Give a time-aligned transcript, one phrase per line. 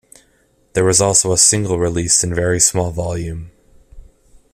[0.73, 3.51] There was also a single released in very small volume.